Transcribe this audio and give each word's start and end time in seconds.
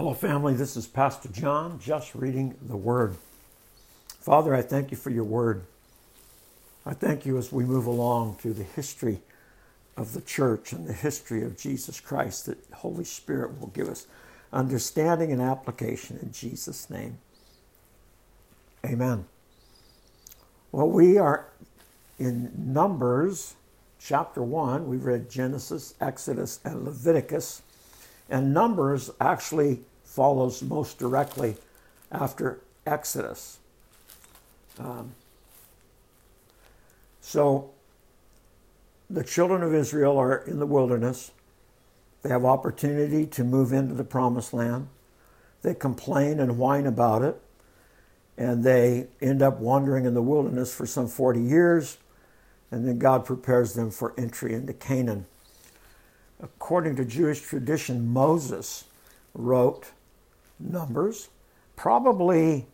Hello, 0.00 0.14
family. 0.14 0.54
This 0.54 0.78
is 0.78 0.86
Pastor 0.86 1.28
John, 1.28 1.78
just 1.78 2.14
reading 2.14 2.56
the 2.62 2.74
Word. 2.74 3.16
Father, 4.18 4.54
I 4.54 4.62
thank 4.62 4.90
you 4.90 4.96
for 4.96 5.10
your 5.10 5.24
Word. 5.24 5.64
I 6.86 6.94
thank 6.94 7.26
you 7.26 7.36
as 7.36 7.52
we 7.52 7.64
move 7.64 7.84
along 7.84 8.36
through 8.36 8.54
the 8.54 8.64
history 8.64 9.20
of 9.98 10.14
the 10.14 10.22
church 10.22 10.72
and 10.72 10.86
the 10.86 10.94
history 10.94 11.44
of 11.44 11.58
Jesus 11.58 12.00
Christ 12.00 12.46
that 12.46 12.56
Holy 12.76 13.04
Spirit 13.04 13.60
will 13.60 13.66
give 13.66 13.90
us 13.90 14.06
understanding 14.54 15.32
and 15.32 15.42
application 15.42 16.18
in 16.22 16.32
Jesus' 16.32 16.88
name. 16.88 17.18
Amen. 18.82 19.26
Well, 20.72 20.88
we 20.88 21.18
are 21.18 21.44
in 22.18 22.50
Numbers 22.56 23.54
chapter 23.98 24.42
1. 24.42 24.88
We've 24.88 25.04
read 25.04 25.28
Genesis, 25.28 25.92
Exodus, 26.00 26.58
and 26.64 26.86
Leviticus. 26.86 27.60
And 28.30 28.54
Numbers 28.54 29.10
actually 29.20 29.80
follows 30.10 30.60
most 30.60 30.98
directly 30.98 31.56
after 32.10 32.58
Exodus. 32.84 33.58
Um, 34.76 35.14
so 37.20 37.70
the 39.08 39.22
children 39.22 39.62
of 39.62 39.72
Israel 39.72 40.18
are 40.18 40.38
in 40.38 40.58
the 40.58 40.66
wilderness. 40.66 41.30
They 42.22 42.28
have 42.28 42.44
opportunity 42.44 43.24
to 43.26 43.44
move 43.44 43.72
into 43.72 43.94
the 43.94 44.02
promised 44.02 44.52
land. 44.52 44.88
They 45.62 45.74
complain 45.74 46.40
and 46.40 46.58
whine 46.58 46.86
about 46.86 47.22
it. 47.22 47.40
And 48.36 48.64
they 48.64 49.06
end 49.20 49.42
up 49.42 49.60
wandering 49.60 50.06
in 50.06 50.14
the 50.14 50.22
wilderness 50.22 50.74
for 50.74 50.86
some 50.86 51.06
40 51.06 51.40
years. 51.40 51.98
And 52.72 52.86
then 52.86 52.98
God 52.98 53.24
prepares 53.24 53.74
them 53.74 53.92
for 53.92 54.12
entry 54.18 54.54
into 54.54 54.72
Canaan. 54.72 55.26
According 56.42 56.96
to 56.96 57.04
Jewish 57.04 57.42
tradition, 57.42 58.08
Moses 58.08 58.86
wrote 59.34 59.92
Numbers, 60.60 61.28
probably 61.76 62.66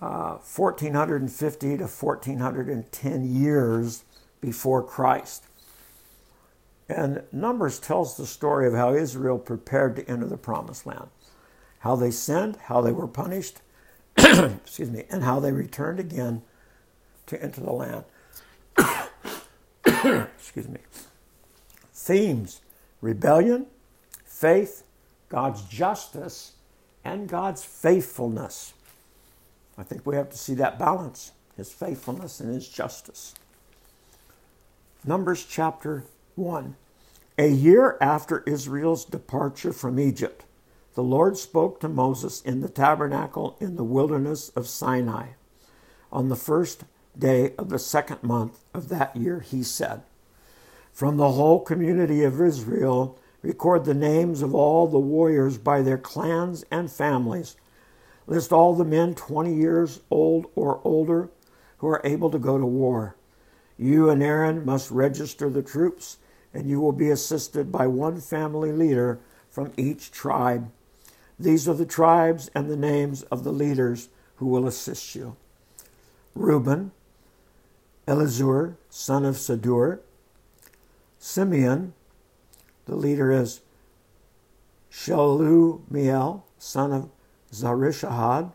uh, 0.00 0.38
1450 0.38 1.66
to 1.78 1.84
1410 1.84 3.34
years 3.34 4.04
before 4.40 4.82
Christ. 4.82 5.44
And 6.88 7.22
Numbers 7.32 7.78
tells 7.78 8.16
the 8.16 8.26
story 8.26 8.66
of 8.66 8.74
how 8.74 8.94
Israel 8.94 9.38
prepared 9.38 9.96
to 9.96 10.08
enter 10.08 10.26
the 10.26 10.36
promised 10.36 10.86
land, 10.86 11.08
how 11.80 11.96
they 11.96 12.10
sinned, 12.10 12.56
how 12.64 12.80
they 12.80 12.92
were 12.92 13.08
punished, 13.08 13.60
excuse 14.16 14.90
me, 14.90 15.04
and 15.10 15.22
how 15.22 15.40
they 15.40 15.52
returned 15.52 16.00
again 16.00 16.42
to 17.26 17.42
enter 17.42 17.60
the 17.60 17.72
land. 17.72 18.04
excuse 19.84 20.68
me. 20.68 20.80
Themes 21.92 22.60
rebellion, 23.00 23.66
faith, 24.24 24.82
God's 25.28 25.62
justice, 25.62 26.52
and 27.08 27.28
God's 27.28 27.64
faithfulness. 27.64 28.74
I 29.76 29.82
think 29.82 30.04
we 30.04 30.16
have 30.16 30.30
to 30.30 30.38
see 30.38 30.54
that 30.54 30.78
balance 30.78 31.32
his 31.56 31.72
faithfulness 31.72 32.38
and 32.38 32.54
his 32.54 32.68
justice. 32.68 33.34
Numbers 35.04 35.44
chapter 35.44 36.04
1. 36.36 36.76
A 37.36 37.48
year 37.48 37.98
after 38.00 38.44
Israel's 38.46 39.04
departure 39.04 39.72
from 39.72 39.98
Egypt, 39.98 40.44
the 40.94 41.02
Lord 41.02 41.36
spoke 41.36 41.80
to 41.80 41.88
Moses 41.88 42.40
in 42.42 42.60
the 42.60 42.68
tabernacle 42.68 43.56
in 43.60 43.74
the 43.74 43.84
wilderness 43.84 44.50
of 44.50 44.68
Sinai. 44.68 45.30
On 46.12 46.28
the 46.28 46.36
first 46.36 46.84
day 47.18 47.54
of 47.56 47.70
the 47.70 47.78
second 47.78 48.22
month 48.22 48.60
of 48.72 48.88
that 48.88 49.16
year, 49.16 49.40
he 49.40 49.62
said, 49.64 50.02
From 50.92 51.16
the 51.16 51.32
whole 51.32 51.60
community 51.60 52.22
of 52.22 52.40
Israel, 52.40 53.18
record 53.42 53.84
the 53.84 53.94
names 53.94 54.42
of 54.42 54.54
all 54.54 54.86
the 54.86 54.98
warriors 54.98 55.58
by 55.58 55.82
their 55.82 55.98
clans 55.98 56.64
and 56.70 56.90
families. 56.90 57.56
List 58.26 58.52
all 58.52 58.74
the 58.74 58.84
men 58.84 59.14
20 59.14 59.54
years 59.54 60.00
old 60.10 60.46
or 60.54 60.80
older 60.84 61.30
who 61.78 61.88
are 61.88 62.00
able 62.04 62.30
to 62.30 62.38
go 62.38 62.58
to 62.58 62.66
war. 62.66 63.16
You 63.78 64.10
and 64.10 64.22
Aaron 64.22 64.64
must 64.64 64.90
register 64.90 65.48
the 65.48 65.62
troops, 65.62 66.18
and 66.52 66.68
you 66.68 66.80
will 66.80 66.92
be 66.92 67.10
assisted 67.10 67.70
by 67.70 67.86
one 67.86 68.20
family 68.20 68.72
leader 68.72 69.20
from 69.48 69.72
each 69.76 70.10
tribe. 70.10 70.70
These 71.38 71.68
are 71.68 71.74
the 71.74 71.86
tribes 71.86 72.50
and 72.54 72.68
the 72.68 72.76
names 72.76 73.22
of 73.24 73.44
the 73.44 73.52
leaders 73.52 74.08
who 74.36 74.46
will 74.46 74.66
assist 74.66 75.14
you 75.14 75.36
Reuben, 76.34 76.90
Elizur, 78.06 78.76
son 78.90 79.24
of 79.24 79.36
Shedeur, 79.36 80.00
Simeon, 81.18 81.94
the 82.88 82.96
leader 82.96 83.30
is 83.30 83.60
Shelumiel, 84.90 86.42
son 86.58 86.92
of 86.92 87.10
Zarishahad. 87.52 88.50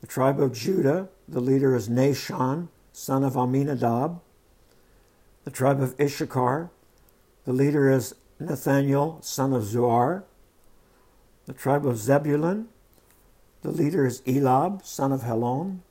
The 0.00 0.06
tribe 0.06 0.40
of 0.40 0.52
Judah, 0.52 1.08
the 1.26 1.40
leader 1.40 1.74
is 1.74 1.88
Nahshon, 1.88 2.68
son 2.92 3.24
of 3.24 3.34
Amminadab. 3.34 4.20
The 5.44 5.50
tribe 5.50 5.82
of 5.82 5.98
Issachar, 6.00 6.70
the 7.44 7.52
leader 7.52 7.90
is 7.90 8.14
Nathaniel, 8.38 9.18
son 9.20 9.52
of 9.52 9.64
Zuar. 9.64 10.22
The 11.46 11.54
tribe 11.54 11.84
of 11.86 11.96
Zebulun, 11.96 12.68
the 13.62 13.72
leader 13.72 14.06
is 14.06 14.22
Eliab, 14.26 14.84
son 14.84 15.10
of 15.10 15.22
Helon. 15.22 15.82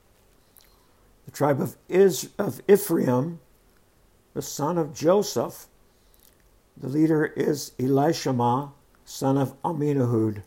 The 1.25 1.31
tribe 1.31 1.59
of, 1.59 1.75
Is- 1.89 2.29
of 2.37 2.61
Ephraim, 2.69 3.39
the 4.33 4.41
son 4.41 4.77
of 4.77 4.93
Joseph, 4.93 5.67
the 6.79 6.87
leader 6.87 7.25
is 7.25 7.71
Elishama, 7.79 8.71
son 9.05 9.37
of 9.37 9.59
Aminahud. 9.63 10.43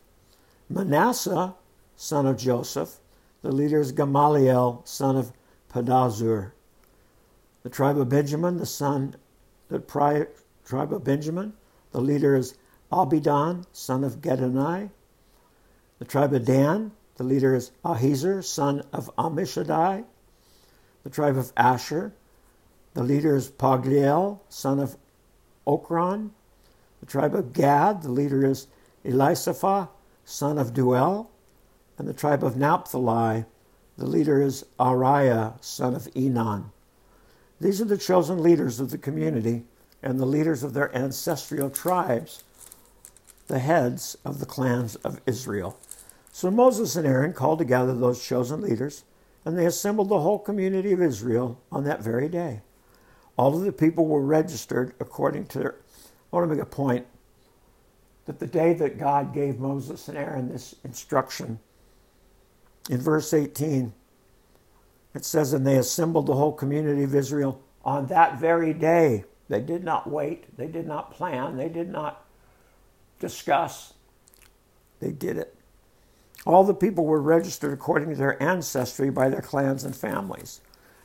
Manasseh, 0.68 1.54
son 1.96 2.26
of 2.26 2.36
Joseph, 2.36 2.98
the 3.42 3.50
leader 3.50 3.80
is 3.80 3.92
Gamaliel, 3.92 4.82
son 4.84 5.16
of 5.16 5.32
Pedahzur. 5.72 6.52
The 7.62 7.70
tribe 7.70 7.98
of 7.98 8.08
Benjamin, 8.08 8.58
the 8.58 8.66
son, 8.66 9.16
the 9.68 9.80
pri- 9.80 10.26
tribe 10.64 10.92
of 10.92 11.04
Benjamin, 11.04 11.54
the 11.92 12.00
leader 12.00 12.36
is 12.36 12.54
Abidan, 12.92 13.66
son 13.72 14.04
of 14.04 14.20
Gideoni. 14.20 14.90
The 15.98 16.04
tribe 16.04 16.32
of 16.32 16.44
Dan, 16.44 16.92
the 17.16 17.24
leader 17.24 17.54
is 17.54 17.72
Ahiezer, 17.84 18.42
son 18.44 18.82
of 18.92 19.14
Ammishaddai. 19.16 20.04
The 21.02 21.10
tribe 21.10 21.36
of 21.36 21.52
Asher, 21.56 22.12
the 22.94 23.02
leader 23.02 23.36
is 23.36 23.50
Pagiel, 23.50 24.40
son 24.48 24.78
of 24.78 24.96
Ocran. 25.78 26.30
The 27.00 27.06
tribe 27.06 27.34
of 27.34 27.52
Gad, 27.52 28.02
the 28.02 28.10
leader 28.10 28.44
is 28.44 28.66
Elisapha, 29.04 29.88
son 30.24 30.58
of 30.58 30.74
Deuel. 30.74 31.28
And 31.98 32.08
the 32.08 32.14
tribe 32.14 32.42
of 32.42 32.56
Naphtali, 32.56 33.44
the 33.98 34.06
leader 34.06 34.40
is 34.40 34.64
Ariah, 34.78 35.62
son 35.62 35.94
of 35.94 36.04
Enan. 36.14 36.70
These 37.60 37.82
are 37.82 37.86
the 37.86 37.98
chosen 37.98 38.42
leaders 38.42 38.80
of 38.80 38.90
the 38.90 38.98
community 38.98 39.64
and 40.02 40.18
the 40.18 40.26
leaders 40.26 40.62
of 40.62 40.72
their 40.72 40.94
ancestral 40.96 41.68
tribes, 41.68 42.42
the 43.48 43.58
heads 43.58 44.16
of 44.24 44.40
the 44.40 44.46
clans 44.46 44.96
of 44.96 45.20
Israel. 45.26 45.78
So 46.32 46.50
Moses 46.50 46.96
and 46.96 47.06
Aaron 47.06 47.34
called 47.34 47.58
together 47.58 47.94
those 47.94 48.24
chosen 48.24 48.62
leaders, 48.62 49.04
and 49.44 49.58
they 49.58 49.66
assembled 49.66 50.08
the 50.08 50.20
whole 50.20 50.38
community 50.38 50.92
of 50.92 51.02
Israel 51.02 51.60
on 51.70 51.84
that 51.84 52.02
very 52.02 52.28
day. 52.28 52.62
All 53.40 53.56
of 53.56 53.62
the 53.62 53.72
people 53.72 54.04
were 54.04 54.20
registered 54.20 54.92
according 55.00 55.46
to 55.46 55.58
their. 55.60 55.74
I 56.30 56.36
want 56.36 56.50
to 56.50 56.54
make 56.54 56.62
a 56.62 56.66
point 56.66 57.06
that 58.26 58.38
the 58.38 58.46
day 58.46 58.74
that 58.74 58.98
God 58.98 59.32
gave 59.32 59.58
Moses 59.58 60.08
and 60.08 60.18
Aaron 60.18 60.50
this 60.50 60.74
instruction, 60.84 61.58
in 62.90 63.00
verse 63.00 63.32
18, 63.32 63.94
it 65.14 65.24
says, 65.24 65.54
And 65.54 65.66
they 65.66 65.78
assembled 65.78 66.26
the 66.26 66.34
whole 66.34 66.52
community 66.52 67.02
of 67.02 67.14
Israel 67.14 67.62
on 67.82 68.08
that 68.08 68.38
very 68.38 68.74
day. 68.74 69.24
They 69.48 69.62
did 69.62 69.84
not 69.84 70.10
wait, 70.10 70.54
they 70.58 70.66
did 70.66 70.86
not 70.86 71.10
plan, 71.10 71.56
they 71.56 71.70
did 71.70 71.88
not 71.88 72.26
discuss. 73.20 73.94
They 75.00 75.12
did 75.12 75.38
it. 75.38 75.54
All 76.44 76.62
the 76.62 76.74
people 76.74 77.06
were 77.06 77.22
registered 77.22 77.72
according 77.72 78.10
to 78.10 78.16
their 78.16 78.42
ancestry 78.42 79.08
by 79.08 79.30
their 79.30 79.40
clans 79.40 79.84
and 79.84 79.96
families. 79.96 80.60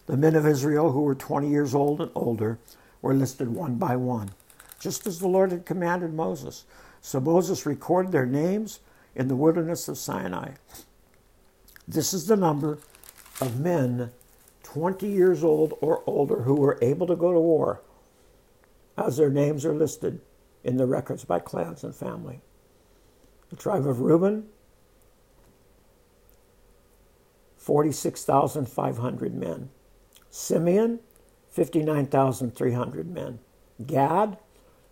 The 0.08 0.18
men 0.18 0.36
of 0.36 0.46
Israel 0.46 0.92
who 0.92 1.02
were 1.02 1.16
20 1.16 1.50
years 1.50 1.74
old 1.74 2.02
and 2.02 2.12
older 2.14 2.60
were 3.02 3.14
listed 3.14 3.50
one 3.50 3.76
by 3.76 3.96
one, 3.96 4.32
just 4.80 5.08
as 5.08 5.20
the 5.20 5.28
Lord 5.28 5.52
had 5.52 5.66
commanded 5.66 6.14
Moses. 6.14 6.66
So 7.02 7.20
Moses 7.20 7.66
recorded 7.66 8.12
their 8.12 8.26
names 8.26 8.80
in 9.16 9.28
the 9.28 9.36
wilderness 9.36 9.88
of 9.88 9.98
Sinai. 9.98 10.52
This 11.88 12.14
is 12.14 12.28
the 12.28 12.36
number 12.36 12.80
of 13.40 13.60
men 13.60 14.12
20 14.64 15.08
years 15.08 15.44
old 15.44 15.78
or 15.82 16.04
older 16.08 16.42
who 16.42 16.56
were 16.56 16.78
able 16.82 17.08
to 17.08 17.16
go 17.16 17.32
to 17.32 17.40
war, 17.40 17.82
as 18.98 19.18
their 19.18 19.30
names 19.30 19.66
are 19.66 19.74
listed 19.74 20.20
in 20.64 20.78
the 20.78 20.86
records 20.86 21.24
by 21.24 21.40
clans 21.40 21.84
and 21.84 21.96
family. 21.96 22.42
The 23.50 23.56
tribe 23.56 23.88
of 23.88 24.02
Reuben, 24.02 24.48
46,500 27.58 29.34
men. 29.36 29.70
Simeon, 30.38 31.00
59,300 31.50 33.10
men. 33.10 33.40
Gad, 33.88 34.38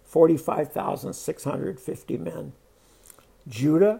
45,650 0.05 2.17
men. 2.17 2.53
Judah, 3.45 3.99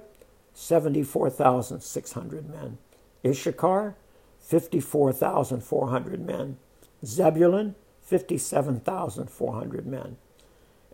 74,600 0.54 2.50
men. 2.50 2.78
Issachar, 3.26 3.96
54,400 4.40 6.26
men. 6.26 6.58
Zebulun, 7.04 7.76
57,400 8.04 9.86
men. 9.86 10.16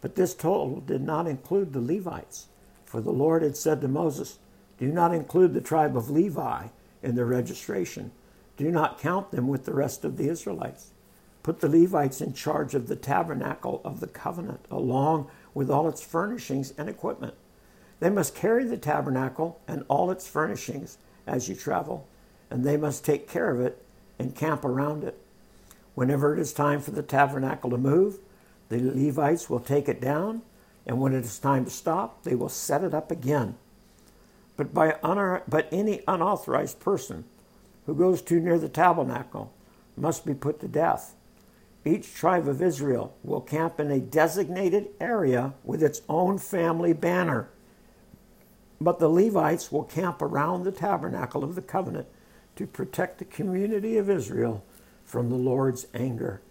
But 0.00 0.14
this 0.14 0.32
total 0.32 0.78
did 0.78 1.02
not 1.02 1.26
include 1.26 1.72
the 1.72 1.80
Levites, 1.80 2.46
for 2.84 3.00
the 3.00 3.10
Lord 3.10 3.42
had 3.42 3.56
said 3.56 3.80
to 3.80 3.88
Moses, 3.88 4.38
Do 4.78 4.86
not 4.86 5.12
include 5.12 5.54
the 5.54 5.60
tribe 5.60 5.96
of 5.96 6.08
Levi 6.08 6.68
in 7.02 7.16
the 7.16 7.24
registration. 7.24 8.12
Do 8.56 8.70
not 8.70 9.00
count 9.00 9.32
them 9.32 9.48
with 9.48 9.64
the 9.64 9.74
rest 9.74 10.04
of 10.04 10.16
the 10.16 10.28
Israelites. 10.28 10.92
Put 11.42 11.58
the 11.58 11.68
Levites 11.68 12.20
in 12.20 12.32
charge 12.32 12.76
of 12.76 12.86
the 12.86 12.94
tabernacle 12.94 13.80
of 13.84 13.98
the 13.98 14.06
covenant, 14.06 14.66
along 14.70 15.28
with 15.52 15.68
all 15.68 15.88
its 15.88 16.00
furnishings 16.00 16.72
and 16.78 16.88
equipment. 16.88 17.34
They 18.00 18.10
must 18.10 18.34
carry 18.34 18.64
the 18.64 18.76
tabernacle 18.76 19.60
and 19.66 19.84
all 19.88 20.10
its 20.10 20.26
furnishings 20.26 20.98
as 21.26 21.48
you 21.48 21.54
travel, 21.54 22.06
and 22.50 22.64
they 22.64 22.76
must 22.76 23.04
take 23.04 23.28
care 23.28 23.50
of 23.50 23.60
it 23.60 23.82
and 24.18 24.34
camp 24.34 24.64
around 24.64 25.04
it. 25.04 25.18
Whenever 25.94 26.34
it 26.34 26.40
is 26.40 26.52
time 26.52 26.80
for 26.80 26.90
the 26.90 27.02
tabernacle 27.02 27.70
to 27.70 27.78
move, 27.78 28.18
the 28.68 28.78
Levites 28.78 29.48
will 29.48 29.60
take 29.60 29.88
it 29.88 30.00
down, 30.00 30.42
and 30.86 31.00
when 31.00 31.14
it 31.14 31.24
is 31.24 31.38
time 31.38 31.64
to 31.64 31.70
stop, 31.70 32.24
they 32.24 32.34
will 32.34 32.48
set 32.48 32.82
it 32.82 32.94
up 32.94 33.10
again. 33.10 33.56
But, 34.56 34.74
by 34.74 34.96
honor, 35.02 35.42
but 35.48 35.68
any 35.72 36.02
unauthorized 36.06 36.80
person 36.80 37.24
who 37.86 37.94
goes 37.94 38.22
too 38.22 38.40
near 38.40 38.58
the 38.58 38.68
tabernacle 38.68 39.52
must 39.96 40.24
be 40.24 40.34
put 40.34 40.60
to 40.60 40.68
death. 40.68 41.14
Each 41.84 42.14
tribe 42.14 42.48
of 42.48 42.62
Israel 42.62 43.14
will 43.22 43.40
camp 43.40 43.78
in 43.78 43.90
a 43.90 44.00
designated 44.00 44.88
area 45.00 45.52
with 45.64 45.82
its 45.82 46.02
own 46.08 46.38
family 46.38 46.92
banner. 46.92 47.50
But 48.84 48.98
the 48.98 49.08
Levites 49.08 49.72
will 49.72 49.84
camp 49.84 50.20
around 50.20 50.64
the 50.64 50.70
tabernacle 50.70 51.42
of 51.42 51.54
the 51.54 51.62
covenant 51.62 52.06
to 52.56 52.66
protect 52.66 53.18
the 53.18 53.24
community 53.24 53.96
of 53.96 54.10
Israel 54.10 54.62
from 55.06 55.30
the 55.30 55.36
Lord's 55.36 55.86
anger. 55.94 56.42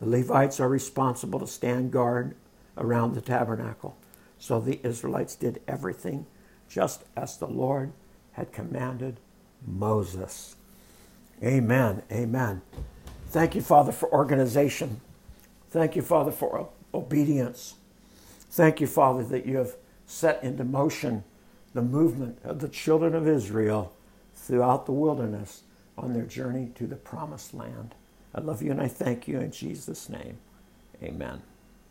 The 0.00 0.08
Levites 0.08 0.58
are 0.58 0.70
responsible 0.70 1.38
to 1.38 1.46
stand 1.46 1.92
guard 1.92 2.34
around 2.78 3.14
the 3.14 3.20
tabernacle. 3.20 3.94
So 4.38 4.58
the 4.58 4.80
Israelites 4.82 5.34
did 5.34 5.60
everything 5.68 6.24
just 6.66 7.04
as 7.14 7.36
the 7.36 7.46
Lord 7.46 7.92
had 8.32 8.52
commanded 8.52 9.20
Moses. 9.66 10.56
Amen. 11.44 12.02
Amen. 12.10 12.62
Thank 13.28 13.54
you, 13.54 13.60
Father, 13.60 13.92
for 13.92 14.10
organization. 14.14 15.02
Thank 15.68 15.94
you, 15.94 16.00
Father, 16.00 16.32
for 16.32 16.70
obedience. 16.94 17.74
Thank 18.50 18.80
you, 18.80 18.86
Father, 18.86 19.22
that 19.24 19.44
you 19.44 19.58
have 19.58 19.76
set 20.06 20.42
into 20.42 20.64
motion 20.64 21.22
the 21.74 21.82
movement 21.82 22.38
of 22.44 22.60
the 22.60 22.68
children 22.68 23.14
of 23.14 23.28
Israel 23.28 23.92
throughout 24.34 24.86
the 24.86 24.92
wilderness 24.92 25.62
on 25.96 26.12
their 26.12 26.24
journey 26.24 26.70
to 26.74 26.86
the 26.86 26.96
promised 26.96 27.54
land. 27.54 27.94
I 28.34 28.40
love 28.40 28.62
you 28.62 28.70
and 28.70 28.80
I 28.80 28.88
thank 28.88 29.28
you 29.28 29.38
in 29.40 29.52
Jesus' 29.52 30.08
name. 30.08 30.38
Amen. 31.02 31.42